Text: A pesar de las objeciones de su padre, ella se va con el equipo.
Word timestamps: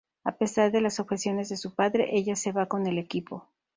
A 0.23 0.31
pesar 0.31 0.71
de 0.71 0.81
las 0.81 0.99
objeciones 0.99 1.49
de 1.49 1.57
su 1.57 1.75
padre, 1.75 2.17
ella 2.17 2.35
se 2.35 2.51
va 2.51 2.65
con 2.65 2.87
el 2.87 2.97
equipo. 2.97 3.45